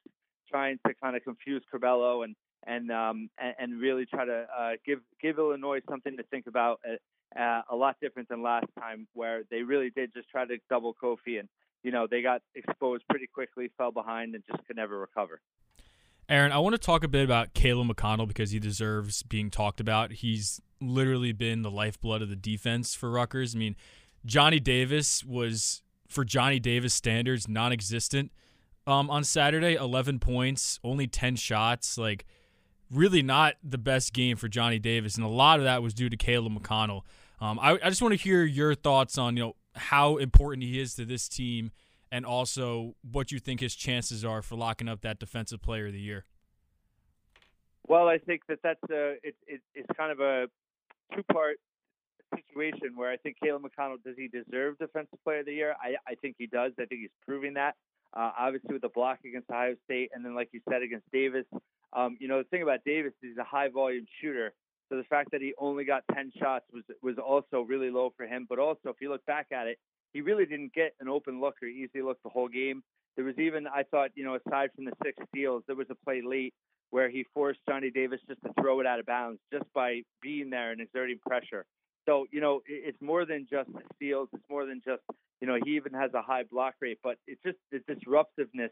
trying 0.50 0.80
to 0.88 0.94
kind 1.02 1.16
of 1.16 1.24
confuse 1.24 1.64
Curbelo 1.74 2.24
and 2.24 2.36
and 2.66 2.92
um, 2.92 3.30
and, 3.40 3.56
and 3.60 3.82
really 3.82 4.06
try 4.06 4.26
to 4.26 4.46
uh, 4.58 4.72
give 4.86 5.00
give 5.22 5.38
Illinois 5.38 5.80
something 5.90 6.16
to 6.18 6.24
think 6.24 6.48
about. 6.48 6.80
Uh, 7.38 7.62
a 7.70 7.76
lot 7.76 7.96
different 8.02 8.28
than 8.28 8.44
last 8.44 8.68
time, 8.78 9.08
where 9.14 9.44
they 9.50 9.62
really 9.62 9.90
did 9.90 10.14
just 10.14 10.30
try 10.30 10.46
to 10.46 10.58
double 10.70 10.94
Kofi 10.94 11.40
and 11.40 11.48
you 11.84 11.92
know, 11.92 12.08
they 12.10 12.22
got 12.22 12.42
exposed 12.56 13.04
pretty 13.10 13.28
quickly, 13.28 13.72
fell 13.78 13.92
behind, 13.92 14.36
and 14.36 14.44
just 14.50 14.66
could 14.66 14.76
never 14.76 15.00
recover. 15.00 15.42
Aaron, 16.30 16.52
I 16.52 16.60
want 16.60 16.74
to 16.74 16.80
talk 16.80 17.04
a 17.04 17.08
bit 17.08 17.24
about 17.24 17.54
Caleb 17.54 17.90
McConnell 17.90 18.28
because 18.28 18.52
he 18.52 18.60
deserves 18.60 19.24
being 19.24 19.50
talked 19.50 19.80
about. 19.80 20.14
He's 20.14 20.62
literally 20.80 21.34
been 21.34 21.62
the 21.62 21.72
lifeblood 21.72 22.22
of 22.22 22.30
the 22.30 22.36
defense 22.36 22.94
for 22.94 23.10
Rutgers. 23.10 23.56
I 23.56 23.60
mean, 23.60 23.76
Johnny 24.26 24.60
Davis 24.60 25.24
was, 25.24 25.82
for 26.08 26.24
Johnny 26.24 26.60
Davis 26.60 26.94
standards, 26.94 27.48
non 27.48 27.74
existent 27.74 28.32
um, 28.86 29.10
on 29.10 29.24
Saturday. 29.24 29.76
11 29.76 30.20
points, 30.20 30.80
only 30.84 31.08
10 31.08 31.36
shots. 31.36 31.98
Like, 31.98 32.26
really 32.92 33.24
not 33.24 33.56
the 33.64 33.80
best 33.80 34.14
game 34.14 34.38
for 34.38 34.48
Johnny 34.48 34.80
Davis. 34.80 35.16
And 35.16 35.26
a 35.26 35.30
lot 35.30 35.60
of 35.60 35.66
that 35.66 35.82
was 35.82 35.94
due 35.94 36.10
to 36.10 36.16
Caleb 36.16 36.54
McConnell. 36.54 37.02
Um, 37.42 37.60
I, 37.60 37.72
I 37.84 37.90
just 37.90 38.04
want 38.04 38.14
to 38.14 38.20
hear 38.20 38.44
your 38.44 38.76
thoughts 38.76 39.18
on, 39.18 39.36
you 39.36 39.44
know, 39.44 39.56
how 39.76 40.18
important 40.18 40.64
he 40.64 40.80
is 40.80 40.94
to 40.96 41.06
this 41.06 41.28
team 41.28 41.72
and 42.12 42.24
also 42.24 42.94
what 43.10 43.32
you 43.32 43.40
think 43.40 43.62
his 43.62 43.74
chances 43.74 44.24
are 44.24 44.44
for 44.44 44.56
locking 44.56 44.88
up 44.88 45.02
that 45.02 45.20
defensive 45.20 45.62
player 45.62 45.88
of 45.88 45.94
the 45.94 46.00
year. 46.00 46.26
Well, 47.88 48.08
I 48.08 48.20
think 48.20 48.42
that 48.48 48.60
that's 48.64 48.80
a 48.92 49.14
it, 49.24 49.36
it, 49.48 49.62
it's 49.74 49.88
kind 49.98 50.12
of 50.12 50.20
a 50.20 50.48
two 51.16 51.24
part 51.24 51.58
situation 52.36 52.96
where 52.96 53.10
I 53.10 53.18
think 53.18 53.38
Caleb 53.44 53.64
McConnell 53.64 54.02
does 54.04 54.16
he 54.16 54.28
deserve 54.28 54.78
defensive 54.78 55.20
player 55.24 55.40
of 55.40 55.48
the 55.48 55.54
year? 55.54 55.76
I 55.82 55.96
I 56.08 56.16
think 56.16 56.36
he 56.38 56.48
does. 56.48 56.74
I 56.80 56.86
think 56.86 57.02
he's 57.02 57.10
proving 57.26 57.56
that. 57.56 57.76
Uh, 58.16 58.32
obviously 58.38 58.74
with 58.74 58.82
the 58.82 58.90
block 58.90 59.20
against 59.26 59.50
Ohio 59.50 59.76
State 59.86 60.12
and 60.14 60.24
then 60.24 60.36
like 60.36 60.50
you 60.52 60.62
said 60.70 60.84
against 60.84 61.10
Davis. 61.12 61.46
Um, 61.94 62.18
you 62.20 62.28
know 62.28 62.38
the 62.38 62.50
thing 62.50 62.62
about 62.62 62.84
Davis 62.86 63.14
is 63.24 63.30
he's 63.30 63.38
a 63.38 63.44
high 63.44 63.70
volume 63.70 64.06
shooter. 64.22 64.54
So 64.92 64.98
the 64.98 65.04
fact 65.06 65.32
that 65.32 65.42
he 65.42 65.54
only 65.58 65.86
got 65.86 66.04
10 66.14 66.34
shots 66.38 66.66
was 66.74 66.84
was 67.02 67.16
also 67.18 67.62
really 67.62 67.90
low 67.90 68.12
for 68.18 68.26
him. 68.26 68.46
But 68.50 68.60
also, 68.60 68.90
if 68.90 68.98
you 69.00 69.10
look 69.10 69.26
back 69.26 69.48
at 69.54 69.68
it, 69.68 69.80
he 70.12 70.20
really 70.20 70.46
didn't 70.46 70.74
get 70.74 70.94
an 71.00 71.08
open 71.08 71.40
look 71.40 71.56
or 71.62 71.68
easy 71.68 72.02
look 72.02 72.18
the 72.24 72.30
whole 72.30 72.50
game. 72.50 72.84
There 73.16 73.24
was 73.24 73.38
even, 73.38 73.68
I 73.68 73.84
thought, 73.84 74.10
you 74.16 74.26
know, 74.26 74.36
aside 74.36 74.70
from 74.76 74.86
the 74.86 74.92
six 75.04 75.18
steals, 75.30 75.64
there 75.68 75.76
was 75.76 75.88
a 75.90 75.96
play 76.06 76.22
late 76.26 76.54
where 76.90 77.10
he 77.10 77.26
forced 77.34 77.60
Johnny 77.68 77.90
Davis 77.90 78.20
just 78.28 78.42
to 78.42 78.52
throw 78.60 78.82
it 78.82 78.86
out 78.86 79.00
of 79.00 79.06
bounds 79.06 79.40
just 79.54 79.66
by 79.74 80.02
being 80.22 80.50
there 80.50 80.72
and 80.72 80.82
exerting 80.82 81.20
pressure. 81.26 81.66
So, 82.06 82.26
you 82.32 82.42
know, 82.42 82.62
it's 82.66 83.02
more 83.02 83.26
than 83.26 83.48
just 83.50 83.70
steals. 83.96 84.28
It's 84.34 84.44
more 84.50 84.66
than 84.66 84.82
just, 84.84 85.04
you 85.40 85.48
know, 85.48 85.58
he 85.64 85.76
even 85.78 85.94
has 85.94 86.12
a 86.14 86.22
high 86.22 86.44
block 86.44 86.76
rate, 86.82 87.00
but 87.02 87.16
it's 87.28 87.42
just 87.44 87.58
the 87.72 87.80
disruptiveness 87.88 88.72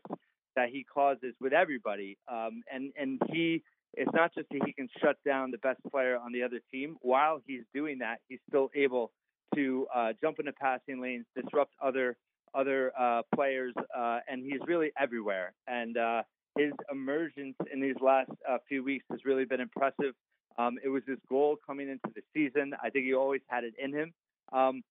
that 0.56 0.70
he 0.70 0.84
causes 0.84 1.34
with 1.40 1.54
everybody. 1.54 2.18
Um, 2.28 2.64
and, 2.72 2.92
and 3.00 3.22
he 3.32 3.64
it's 4.00 4.14
not 4.14 4.34
just 4.34 4.48
that 4.50 4.62
he 4.66 4.72
can 4.72 4.88
shut 5.02 5.18
down 5.26 5.52
the 5.52 5.58
best 5.58 5.82
player 5.92 6.18
on 6.18 6.32
the 6.32 6.42
other 6.42 6.60
team. 6.72 6.96
While 7.02 7.42
he's 7.46 7.64
doing 7.74 8.00
that, 8.00 8.20
he's 8.30 8.40
still 8.48 8.70
able 8.74 9.12
to 9.56 9.88
uh, 9.94 10.14
jump 10.22 10.40
into 10.40 10.54
passing 10.54 11.02
lanes, 11.02 11.26
disrupt 11.36 11.74
other 11.84 12.18
other 12.56 12.92
uh, 13.00 13.22
players, 13.36 13.74
uh, 13.96 14.20
and 14.28 14.44
he's 14.44 14.62
really 14.66 14.92
everywhere. 15.00 15.54
And 15.68 15.98
uh, 15.98 16.24
his 16.58 16.72
emergence 16.92 17.56
in 17.72 17.80
these 17.80 17.96
last 18.02 18.32
uh, 18.50 18.58
few 18.68 18.84
weeks 18.84 19.06
has 19.12 19.20
really 19.24 19.46
been 19.46 19.60
impressive. 19.60 20.14
Um, 20.58 20.78
it 20.84 20.90
was 20.90 21.04
his 21.08 21.20
goal 21.30 21.58
coming 21.68 21.90
into 21.90 22.10
the 22.16 22.22
season. 22.34 22.74
I 22.82 22.90
think 22.90 23.06
he 23.06 23.14
always 23.14 23.42
had 23.48 23.66
it 23.66 23.74
in 23.78 23.94
him. 23.94 24.14
Um, 24.52 24.82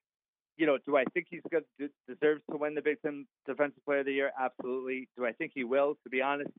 you 0.56 0.66
know, 0.66 0.78
do 0.86 0.96
I 0.96 1.04
think 1.14 1.26
he's 1.30 1.40
good, 1.50 1.64
deserves 2.08 2.42
to 2.50 2.56
win 2.56 2.74
the 2.74 2.82
Big 2.82 3.00
Ten 3.02 3.26
Defensive 3.46 3.84
Player 3.84 4.00
of 4.00 4.06
the 4.06 4.12
Year? 4.12 4.30
Absolutely. 4.38 5.08
Do 5.16 5.26
I 5.26 5.32
think 5.32 5.52
he 5.54 5.64
will? 5.64 5.96
To 6.04 6.10
be 6.10 6.22
honest, 6.22 6.50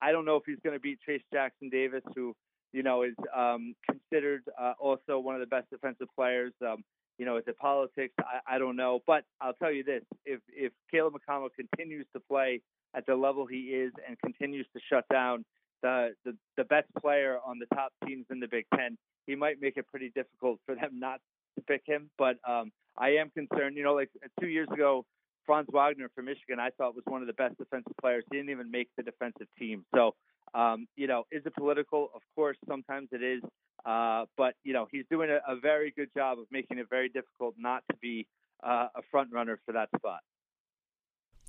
I 0.00 0.12
don't 0.12 0.24
know 0.24 0.36
if 0.36 0.44
he's 0.46 0.58
going 0.64 0.76
to 0.76 0.80
beat 0.80 0.98
Trayce 1.06 1.22
Jackson 1.32 1.68
Davis, 1.70 2.02
who 2.14 2.34
you 2.72 2.82
know, 2.82 3.02
is 3.02 3.14
um, 3.36 3.74
considered 3.88 4.42
uh, 4.60 4.74
also 4.78 5.18
one 5.18 5.34
of 5.34 5.40
the 5.40 5.46
best 5.46 5.70
defensive 5.70 6.08
players. 6.14 6.52
Um, 6.62 6.84
you 7.18 7.26
know, 7.26 7.36
is 7.36 7.44
it 7.46 7.56
politics? 7.58 8.14
I, 8.20 8.56
I 8.56 8.58
don't 8.58 8.76
know, 8.76 9.00
but 9.06 9.24
I'll 9.40 9.54
tell 9.54 9.72
you 9.72 9.84
this: 9.84 10.02
if 10.24 10.40
if 10.48 10.72
Caleb 10.90 11.14
McConnell 11.14 11.48
continues 11.54 12.06
to 12.14 12.20
play 12.20 12.60
at 12.94 13.06
the 13.06 13.14
level 13.14 13.46
he 13.46 13.58
is 13.58 13.92
and 14.06 14.18
continues 14.20 14.66
to 14.74 14.80
shut 14.90 15.04
down 15.10 15.44
the, 15.82 16.10
the 16.24 16.36
the 16.56 16.64
best 16.64 16.88
player 17.00 17.38
on 17.44 17.58
the 17.58 17.66
top 17.74 17.92
teams 18.06 18.26
in 18.30 18.40
the 18.40 18.48
Big 18.48 18.66
Ten, 18.74 18.96
he 19.26 19.34
might 19.34 19.60
make 19.60 19.76
it 19.76 19.86
pretty 19.88 20.10
difficult 20.14 20.60
for 20.66 20.74
them 20.74 21.00
not 21.00 21.20
to 21.56 21.64
pick 21.64 21.82
him. 21.86 22.10
But 22.18 22.36
um, 22.46 22.70
I 22.96 23.10
am 23.10 23.30
concerned. 23.30 23.76
You 23.76 23.84
know, 23.84 23.94
like 23.94 24.10
two 24.40 24.48
years 24.48 24.68
ago, 24.72 25.04
Franz 25.48 25.66
Wagner 25.72 26.10
from 26.14 26.26
Michigan, 26.26 26.60
I 26.60 26.68
thought 26.76 26.94
was 26.94 27.04
one 27.06 27.22
of 27.22 27.26
the 27.26 27.32
best 27.32 27.56
defensive 27.56 27.94
players. 28.02 28.22
He 28.30 28.36
didn't 28.36 28.50
even 28.50 28.70
make 28.70 28.90
the 28.98 29.02
defensive 29.02 29.46
team. 29.58 29.82
So, 29.94 30.14
um, 30.52 30.86
you 30.94 31.06
know, 31.06 31.24
is 31.32 31.40
it 31.46 31.54
political? 31.56 32.10
Of 32.14 32.20
course, 32.36 32.58
sometimes 32.68 33.08
it 33.12 33.22
is. 33.22 33.42
Uh, 33.86 34.26
but 34.36 34.54
you 34.62 34.74
know, 34.74 34.86
he's 34.92 35.06
doing 35.10 35.30
a, 35.30 35.36
a, 35.50 35.58
very 35.58 35.90
good 35.96 36.10
job 36.14 36.38
of 36.38 36.44
making 36.50 36.78
it 36.78 36.86
very 36.90 37.08
difficult 37.08 37.54
not 37.56 37.82
to 37.90 37.96
be 37.96 38.26
uh, 38.62 38.88
a 38.94 39.00
front 39.10 39.30
runner 39.32 39.58
for 39.64 39.72
that 39.72 39.88
spot. 39.96 40.20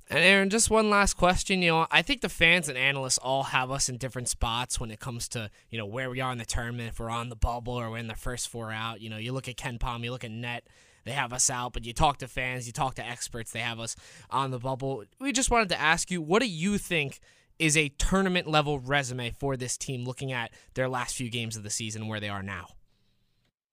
And 0.08 0.20
Aaron, 0.20 0.48
just 0.48 0.70
one 0.70 0.88
last 0.88 1.14
question. 1.14 1.60
You 1.60 1.70
know, 1.70 1.86
I 1.90 2.00
think 2.00 2.22
the 2.22 2.30
fans 2.30 2.70
and 2.70 2.78
analysts 2.78 3.18
all 3.18 3.42
have 3.42 3.70
us 3.70 3.90
in 3.90 3.98
different 3.98 4.28
spots 4.28 4.80
when 4.80 4.90
it 4.90 5.00
comes 5.00 5.28
to 5.30 5.50
you 5.68 5.76
know 5.76 5.86
where 5.86 6.08
we 6.08 6.20
are 6.20 6.32
in 6.32 6.38
the 6.38 6.46
tournament, 6.46 6.88
if 6.88 7.00
we're 7.00 7.10
on 7.10 7.28
the 7.28 7.36
bubble 7.36 7.74
or 7.74 7.90
we're 7.90 7.98
in 7.98 8.06
the 8.06 8.14
first 8.14 8.48
four 8.48 8.72
out. 8.72 9.02
You 9.02 9.10
know, 9.10 9.18
you 9.18 9.32
look 9.32 9.48
at 9.48 9.56
KenPom, 9.56 10.04
you 10.04 10.10
look 10.10 10.24
at 10.24 10.30
Net, 10.30 10.64
they 11.04 11.12
have 11.12 11.32
us 11.32 11.50
out. 11.50 11.72
But 11.72 11.84
you 11.84 11.92
talk 11.92 12.18
to 12.18 12.28
fans, 12.28 12.66
you 12.66 12.72
talk 12.72 12.94
to 12.96 13.06
experts, 13.06 13.52
they 13.52 13.60
have 13.60 13.80
us 13.80 13.96
on 14.30 14.50
the 14.50 14.58
bubble. 14.58 15.04
We 15.20 15.32
just 15.32 15.50
wanted 15.50 15.68
to 15.70 15.80
ask 15.80 16.10
you, 16.10 16.20
what 16.20 16.40
do 16.40 16.48
you 16.48 16.78
think? 16.78 17.20
is 17.60 17.76
a 17.76 17.90
tournament 17.90 18.48
level 18.48 18.80
resume 18.80 19.30
for 19.30 19.54
this 19.54 19.76
team 19.76 20.04
looking 20.06 20.32
at 20.32 20.50
their 20.72 20.88
last 20.88 21.14
few 21.14 21.28
games 21.30 21.58
of 21.58 21.62
the 21.62 21.68
season 21.68 22.08
where 22.08 22.18
they 22.18 22.30
are 22.30 22.42
now? 22.42 22.68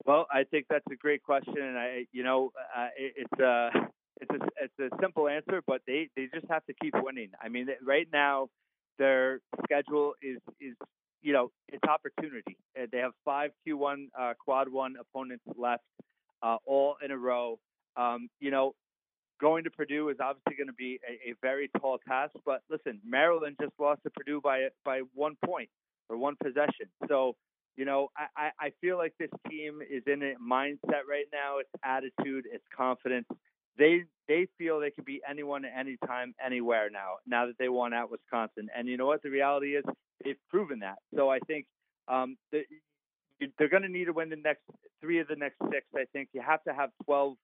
Well, 0.06 0.28
I 0.32 0.44
think 0.44 0.66
that's 0.70 0.86
a 0.92 0.96
great 0.96 1.24
question, 1.24 1.56
and 1.58 1.78
I, 1.78 2.06
you 2.12 2.24
know, 2.24 2.52
uh, 2.78 2.88
it, 2.98 3.14
it's 3.18 3.42
a 3.42 3.70
it's 4.22 4.32
a 4.32 4.48
it's 4.64 4.94
a 4.94 4.98
simple 5.02 5.28
answer, 5.28 5.62
but 5.66 5.82
they 5.88 6.10
they 6.16 6.28
just 6.34 6.46
have 6.50 6.66
to 6.66 6.74
keep 6.82 6.94
winning. 6.96 7.30
I 7.42 7.50
mean, 7.50 7.68
right 7.84 8.08
now 8.12 8.50
their 8.98 9.42
schedule 9.64 10.14
is 10.22 10.38
is 10.60 10.76
you 11.22 11.34
know 11.34 11.52
it's 11.68 11.84
opportunity. 11.84 12.58
Uh, 12.80 12.86
they 12.92 13.00
have 13.00 13.12
five 13.26 13.52
Q1 13.68 14.08
uh, 14.18 14.34
quad 14.44 14.70
one 14.70 14.96
opponents 15.00 15.44
left, 15.58 15.84
uh, 16.42 16.58
all 16.66 16.98
in 17.04 17.12
a 17.12 17.18
row. 17.18 17.60
Um, 17.96 18.30
you 18.40 18.52
know, 18.52 18.74
going 19.40 19.64
to 19.64 19.72
Purdue 19.72 20.10
is 20.10 20.18
obviously 20.20 20.56
going 20.56 20.68
to 20.68 20.74
be 20.74 21.00
a, 21.08 21.32
a, 21.32 21.34
very 21.42 21.70
tall 21.80 21.98
task. 22.08 22.34
But 22.46 22.62
listen, 22.70 23.00
Maryland 23.06 23.58
just 23.62 23.74
lost 23.80 24.02
to 24.04 24.10
Purdue 24.12 24.42
by 24.42 24.68
by 24.86 25.02
one 25.14 25.36
point 25.46 25.70
or 26.10 26.18
one 26.18 26.36
possession. 26.42 26.88
So 27.08 27.36
you 27.78 27.86
know, 27.86 28.10
I, 28.36 28.50
I 28.60 28.72
feel 28.82 28.98
like 28.98 29.14
this 29.20 29.30
team 29.48 29.82
is 29.88 30.02
in 30.08 30.24
a 30.24 30.34
mindset 30.44 31.06
right 31.08 31.28
now. 31.32 31.60
It's 31.60 31.70
attitude, 31.86 32.46
it's 32.52 32.66
confidence. 32.76 33.28
They 33.78 34.04
they 34.28 34.48
feel 34.58 34.80
they 34.80 34.90
can 34.90 35.04
be 35.04 35.22
anyone 35.30 35.64
at 35.64 35.72
any 35.78 35.98
time, 36.08 36.34
anywhere 36.44 36.90
now. 36.90 37.18
Now 37.28 37.46
that 37.46 37.58
they 37.60 37.70
won 37.70 37.94
at 37.94 38.10
Wisconsin, 38.10 38.68
and 38.76 38.88
you 38.88 38.98
know 38.98 39.06
what 39.06 39.22
the 39.22 39.30
reality 39.30 39.76
is, 39.76 39.86
they've 40.26 40.40
proven 40.50 40.80
that. 40.80 40.98
So 41.16 41.30
I 41.30 41.38
think 41.46 41.68
um, 42.08 42.36
the, 42.52 42.64
they're 43.58 43.70
going 43.70 43.84
to 43.84 43.90
need 43.90 44.06
to 44.06 44.14
win 44.14 44.30
the 44.30 44.36
next 44.36 44.64
three 45.02 45.20
of 45.20 45.28
the 45.28 45.36
next 45.36 45.58
six. 45.72 45.86
I 45.96 46.06
think 46.14 46.30
you 46.34 46.42
have 46.42 46.64
to 46.64 46.74
have 46.74 46.90
12 47.06 47.36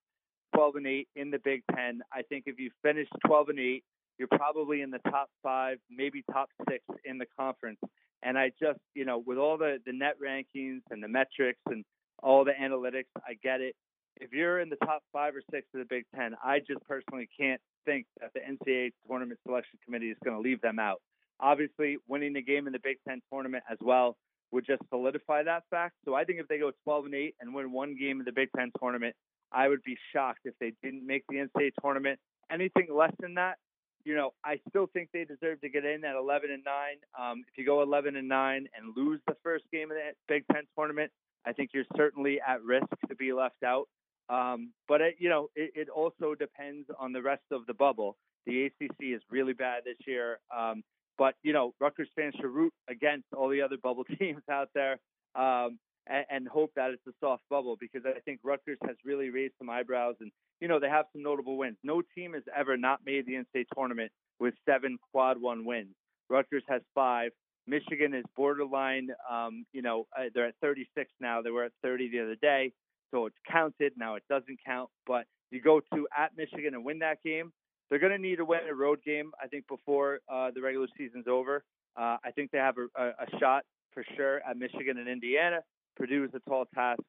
12 0.56 0.76
and 0.76 0.88
8 0.88 1.08
in 1.16 1.32
the 1.32 1.40
Big 1.44 1.64
Ten. 1.76 2.02
I 2.12 2.22
think 2.22 2.44
if 2.48 2.60
you 2.60 2.70
finish 2.82 3.08
12 3.26 3.50
and 3.50 3.60
8, 3.60 3.84
you're 4.20 4.28
probably 4.28 4.82
in 4.82 4.92
the 4.92 5.00
top 5.10 5.30
five, 5.42 5.78
maybe 5.90 6.24
top 6.32 6.50
six 6.70 6.84
in 7.04 7.18
the 7.18 7.26
conference. 7.38 7.80
And 8.22 8.38
I 8.38 8.52
just, 8.62 8.80
you 8.94 9.06
know, 9.06 9.22
with 9.26 9.38
all 9.38 9.58
the, 9.58 9.80
the 9.86 9.92
net 9.92 10.16
rankings 10.24 10.82
and 10.92 11.02
the 11.02 11.08
metrics 11.08 11.60
and 11.66 11.84
all 12.22 12.46
the 12.46 12.52
analytics, 12.52 13.10
I 13.28 13.34
get 13.42 13.62
it. 13.62 13.76
If 14.18 14.32
you're 14.32 14.60
in 14.60 14.70
the 14.70 14.78
top 14.78 15.02
five 15.12 15.36
or 15.36 15.42
six 15.52 15.66
of 15.74 15.80
the 15.80 15.88
Big 15.90 16.06
Ten, 16.16 16.36
I 16.44 16.60
just 16.60 16.84
personally 16.88 17.28
can't 17.38 17.60
think 17.86 18.06
that 18.22 18.32
the 18.34 18.40
NCAA 18.40 18.92
Tournament 19.08 19.40
Selection 19.46 19.80
Committee 19.84 20.12
is 20.12 20.18
going 20.24 20.38
to 20.38 20.42
leave 20.42 20.62
them 20.62 20.78
out. 20.78 21.02
Obviously, 21.40 21.98
winning 22.08 22.34
the 22.34 22.44
game 22.44 22.68
in 22.68 22.74
the 22.74 22.80
Big 22.82 22.98
Ten 23.08 23.22
tournament 23.32 23.64
as 23.70 23.80
well 23.82 24.16
would 24.54 24.66
just 24.66 24.82
solidify 24.90 25.44
that 25.44 25.64
fact. 25.70 25.96
So 26.06 26.14
I 26.14 26.24
think 26.24 26.40
if 26.40 26.48
they 26.48 26.60
go 26.60 26.72
12 26.84 27.06
and 27.06 27.16
8 27.16 27.36
and 27.42 27.54
win 27.54 27.72
one 27.72 27.98
game 28.00 28.20
in 28.20 28.26
the 28.26 28.32
Big 28.32 28.50
Ten 28.56 28.72
tournament, 28.80 29.16
I 29.52 29.68
would 29.68 29.84
be 29.84 29.98
shocked 30.14 30.42
if 30.46 30.54
they 30.60 30.74
didn't 30.84 31.06
make 31.06 31.24
the 31.28 31.38
NCAA 31.38 31.72
tournament. 31.82 32.20
Anything 32.52 32.88
less 32.94 33.14
than 33.20 33.34
that, 33.36 33.58
you 34.06 34.16
know, 34.16 34.34
I 34.44 34.60
still 34.70 34.88
think 34.94 35.10
they 35.14 35.26
deserve 35.26 35.62
to 35.62 35.70
get 35.70 35.86
in 35.86 36.04
at 36.06 36.16
11 36.16 36.52
and 36.52 36.64
9. 36.64 37.32
Um, 37.32 37.44
if 37.52 37.58
you 37.58 37.66
go 37.66 37.82
11 37.82 38.16
and 38.16 38.28
9 38.28 38.68
and 38.78 38.98
lose 38.98 39.20
the 39.28 39.36
first 39.44 39.66
game 39.72 39.92
of 39.92 39.98
the 39.98 40.12
Big 40.28 40.44
Ten 40.52 40.64
tournament, 40.78 41.12
I 41.46 41.54
think 41.54 41.72
you're 41.74 41.86
certainly 41.98 42.40
at 42.46 42.64
risk 42.64 42.88
to 43.10 43.16
be 43.16 43.34
left 43.34 43.64
out. 43.66 43.88
Um, 44.30 44.72
but 44.88 45.02
it, 45.02 45.16
you 45.20 45.30
know, 45.30 45.50
it, 45.56 45.72
it, 45.76 45.90
also 45.90 46.34
depends 46.34 46.88
on 46.98 47.12
the 47.12 47.22
rest 47.22 47.44
of 47.52 47.66
the 47.66 47.74
bubble. 47.74 48.16
The 48.46 48.66
ACC 48.66 48.96
is 49.02 49.22
really 49.30 49.54
bad 49.54 49.84
this 49.84 49.98
year. 50.08 50.40
Um, 50.56 50.84
but 51.18 51.36
you 51.44 51.54
know, 51.54 51.74
Rutgers 51.80 52.10
fans 52.16 52.34
should 52.40 52.50
root 52.50 52.74
against 52.90 53.26
all 53.36 53.50
the 53.50 53.62
other 53.62 53.78
bubble 53.82 54.04
teams 54.20 54.42
out 54.50 54.70
there. 54.74 54.98
Um, 55.36 55.80
and, 56.08 56.26
and 56.30 56.48
hope 56.48 56.72
that 56.76 56.92
it's 56.92 57.06
a 57.08 57.14
soft 57.20 57.44
bubble 57.50 57.78
because 57.80 58.02
I 58.06 58.20
think 58.22 58.40
Rutgers 58.44 58.78
has 58.86 58.96
really 59.06 59.30
raised 59.30 59.54
some 59.58 59.70
eyebrows 59.70 60.16
and 60.20 60.32
you 60.60 60.68
know 60.68 60.80
they 60.80 60.90
have 60.90 61.06
some 61.14 61.24
notable 61.24 61.58
wins. 61.58 61.78
No 61.84 62.02
team 62.16 62.34
has 62.34 62.44
ever 62.56 62.78
not 62.78 63.02
made 63.06 63.26
the 63.26 63.34
NCAA 63.34 63.66
tournament 63.76 64.12
with 64.40 64.54
seven 64.68 64.98
quad 65.12 65.42
one 65.42 65.66
wins. 65.66 65.96
Rutgers 66.30 66.64
has 66.68 66.82
five. 66.96 67.32
Michigan 67.68 68.14
is 68.14 68.26
borderline. 68.36 69.10
Um, 69.30 69.66
you 69.74 69.82
know 69.82 70.08
uh, 70.18 70.24
they're 70.34 70.48
at 70.48 70.56
36 70.62 71.10
now. 71.20 71.42
They 71.42 71.52
were 71.52 71.66
at 71.66 71.72
30 71.84 72.10
the 72.12 72.22
other 72.22 72.36
day, 72.36 72.74
so 73.12 73.26
it's 73.26 73.38
counted. 73.50 73.94
Now 73.98 74.16
it 74.16 74.24
doesn't 74.30 74.60
count. 74.66 74.90
But 75.06 75.26
you 75.52 75.62
go 75.62 75.82
to 75.94 76.08
at 76.18 76.32
Michigan 76.38 76.74
and 76.74 76.84
win 76.84 77.00
that 77.00 77.22
game. 77.24 77.52
They're 77.94 78.00
going 78.00 78.12
to 78.12 78.18
need 78.18 78.38
to 78.38 78.46
win 78.46 78.62
a 78.68 78.74
road 78.74 79.04
game. 79.06 79.34
I 79.40 79.46
think 79.46 79.68
before 79.68 80.18
uh, 80.28 80.50
the 80.50 80.62
regular 80.62 80.88
season's 80.98 81.28
over. 81.28 81.64
Uh, 81.96 82.18
I 82.26 82.32
think 82.34 82.50
they 82.50 82.58
have 82.58 82.74
a, 82.80 82.88
a, 83.00 83.10
a 83.10 83.40
shot 83.40 83.66
for 83.92 84.04
sure 84.18 84.42
at 84.50 84.58
Michigan 84.58 84.98
and 84.98 85.08
Indiana. 85.08 85.60
Purdue 85.96 86.24
is 86.24 86.32
a 86.34 86.40
tall 86.50 86.66
task. 86.74 87.04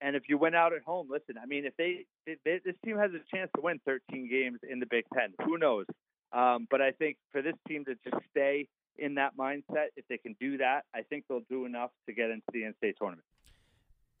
And 0.00 0.16
if 0.16 0.24
you 0.28 0.36
went 0.36 0.56
out 0.56 0.72
at 0.72 0.82
home, 0.82 1.06
listen, 1.08 1.36
I 1.40 1.46
mean, 1.46 1.64
if 1.64 1.76
they, 1.76 2.06
if 2.26 2.40
they 2.44 2.60
this 2.64 2.74
team 2.84 2.98
has 2.98 3.12
a 3.12 3.22
chance 3.32 3.48
to 3.54 3.62
win 3.62 3.78
13 3.86 4.28
games 4.28 4.58
in 4.68 4.80
the 4.80 4.86
Big 4.86 5.04
Ten, 5.14 5.34
who 5.44 5.56
knows? 5.56 5.86
Um, 6.32 6.66
but 6.68 6.82
I 6.82 6.90
think 6.90 7.16
for 7.30 7.40
this 7.40 7.54
team 7.68 7.84
to 7.84 7.94
just 8.02 8.20
stay 8.32 8.66
in 8.98 9.14
that 9.14 9.36
mindset, 9.38 9.94
if 9.96 10.04
they 10.08 10.18
can 10.18 10.34
do 10.40 10.58
that, 10.58 10.80
I 10.92 11.02
think 11.02 11.26
they'll 11.28 11.46
do 11.48 11.64
enough 11.64 11.90
to 12.08 12.12
get 12.12 12.30
into 12.30 12.42
the 12.52 12.62
NCAA 12.62 12.96
tournament. 12.96 13.24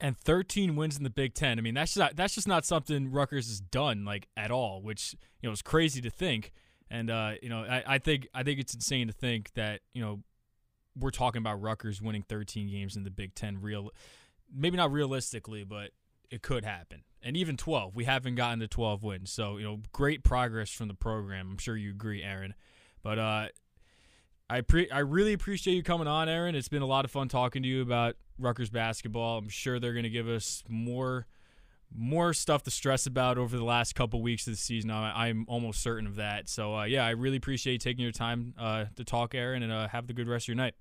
And 0.00 0.16
13 0.18 0.76
wins 0.76 0.96
in 0.96 1.04
the 1.04 1.10
Big 1.10 1.34
Ten. 1.34 1.58
I 1.58 1.62
mean, 1.62 1.74
that's 1.74 1.92
just 1.92 1.98
not, 1.98 2.16
that's 2.16 2.34
just 2.34 2.48
not 2.48 2.64
something 2.64 3.10
Rutgers 3.10 3.48
has 3.48 3.60
done 3.60 4.04
like 4.04 4.28
at 4.36 4.50
all, 4.50 4.82
which 4.82 5.14
you 5.40 5.48
know 5.48 5.52
is 5.52 5.62
crazy 5.62 6.00
to 6.02 6.10
think. 6.10 6.52
And 6.90 7.10
uh, 7.10 7.32
you 7.42 7.48
know, 7.48 7.64
I, 7.64 7.82
I 7.86 7.98
think 7.98 8.28
I 8.34 8.42
think 8.42 8.60
it's 8.60 8.74
insane 8.74 9.06
to 9.06 9.12
think 9.12 9.54
that 9.54 9.80
you 9.94 10.02
know 10.02 10.20
we're 10.98 11.10
talking 11.10 11.40
about 11.40 11.60
Rutgers 11.60 12.02
winning 12.02 12.22
13 12.22 12.68
games 12.68 12.96
in 12.96 13.04
the 13.04 13.10
Big 13.10 13.34
Ten. 13.34 13.60
Real, 13.60 13.90
maybe 14.52 14.76
not 14.76 14.92
realistically, 14.92 15.64
but 15.64 15.90
it 16.30 16.42
could 16.42 16.64
happen. 16.64 17.04
And 17.22 17.36
even 17.36 17.56
12, 17.56 17.96
we 17.96 18.04
haven't 18.04 18.34
gotten 18.34 18.58
to 18.60 18.68
12 18.68 19.02
wins. 19.02 19.32
So 19.32 19.56
you 19.56 19.64
know, 19.64 19.80
great 19.92 20.24
progress 20.24 20.70
from 20.70 20.88
the 20.88 20.94
program. 20.94 21.52
I'm 21.52 21.58
sure 21.58 21.76
you 21.76 21.90
agree, 21.90 22.22
Aaron. 22.22 22.54
But 23.02 23.18
uh, 23.18 23.46
I 24.48 24.60
pre- 24.60 24.90
I 24.90 24.98
really 24.98 25.32
appreciate 25.32 25.74
you 25.74 25.82
coming 25.82 26.06
on, 26.06 26.28
Aaron. 26.28 26.54
It's 26.54 26.68
been 26.68 26.82
a 26.82 26.86
lot 26.86 27.04
of 27.04 27.10
fun 27.10 27.28
talking 27.28 27.62
to 27.62 27.68
you 27.68 27.80
about 27.80 28.16
Rutgers 28.38 28.70
basketball. 28.70 29.38
I'm 29.38 29.48
sure 29.48 29.80
they're 29.80 29.94
going 29.94 30.04
to 30.04 30.10
give 30.10 30.28
us 30.28 30.62
more 30.68 31.26
more 31.96 32.34
stuff 32.34 32.64
to 32.64 32.70
stress 32.70 33.06
about 33.06 33.38
over 33.38 33.56
the 33.56 33.64
last 33.64 33.94
couple 33.94 34.20
weeks 34.20 34.46
of 34.46 34.52
the 34.52 34.58
season. 34.58 34.90
I, 34.90 35.28
am 35.28 35.44
almost 35.48 35.80
certain 35.80 36.08
of 36.08 36.16
that. 36.16 36.48
So 36.48 36.74
uh, 36.74 36.84
yeah, 36.84 37.06
I 37.06 37.10
really 37.10 37.36
appreciate 37.36 37.80
taking 37.80 38.02
your 38.02 38.12
time 38.12 38.52
uh, 38.58 38.86
to 38.96 39.04
talk, 39.04 39.34
Aaron, 39.34 39.62
and 39.62 39.72
uh, 39.72 39.88
have 39.88 40.08
the 40.08 40.12
good 40.12 40.28
rest 40.28 40.44
of 40.44 40.48
your 40.48 40.56
night. 40.56 40.74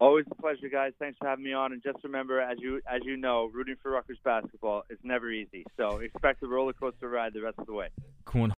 Always 0.00 0.24
a 0.30 0.34
pleasure, 0.34 0.68
guys. 0.68 0.92
Thanks 0.98 1.16
for 1.18 1.28
having 1.28 1.44
me 1.44 1.52
on. 1.52 1.72
And 1.72 1.82
just 1.82 2.02
remember, 2.02 2.40
as 2.40 2.58
you 2.60 2.80
as 2.90 3.02
you 3.04 3.16
know, 3.16 3.50
rooting 3.52 3.76
for 3.82 3.92
Rutgers 3.92 4.18
basketball 4.24 4.82
is 4.90 4.98
never 5.02 5.30
easy. 5.30 5.64
So 5.76 5.98
expect 5.98 6.42
a 6.42 6.46
roller 6.48 6.72
coaster 6.72 7.08
ride 7.08 7.34
the 7.34 7.42
rest 7.42 7.58
of 7.58 7.66
the 7.66 7.72
way. 7.72 7.88
Cool. 8.24 8.44